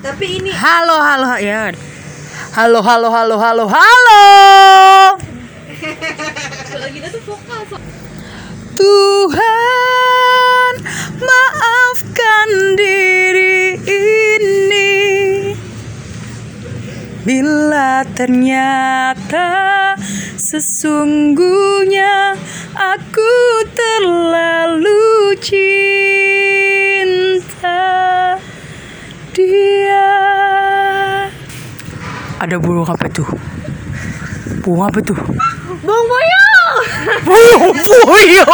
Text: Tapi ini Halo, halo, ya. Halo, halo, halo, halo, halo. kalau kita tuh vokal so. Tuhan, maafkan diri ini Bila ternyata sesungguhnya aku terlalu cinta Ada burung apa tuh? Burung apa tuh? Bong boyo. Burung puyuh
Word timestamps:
Tapi 0.00 0.40
ini 0.40 0.48
Halo, 0.48 0.96
halo, 0.96 1.36
ya. 1.36 1.68
Halo, 2.56 2.80
halo, 2.80 3.12
halo, 3.12 3.36
halo, 3.36 3.64
halo. 3.68 4.24
kalau 6.72 6.88
kita 6.88 7.12
tuh 7.12 7.20
vokal 7.28 7.60
so. 7.68 7.76
Tuhan, 8.80 10.72
maafkan 11.20 12.48
diri 12.80 13.76
ini 13.84 14.96
Bila 17.20 18.08
ternyata 18.16 19.52
sesungguhnya 20.40 22.40
aku 22.72 23.36
terlalu 23.76 25.36
cinta 25.44 25.79
Ada 32.40 32.56
burung 32.56 32.88
apa 32.88 33.04
tuh? 33.12 33.28
Burung 34.64 34.88
apa 34.88 34.96
tuh? 35.04 35.20
Bong 35.84 36.04
boyo. 36.08 36.44
Burung 37.20 37.76
puyuh 37.84 38.48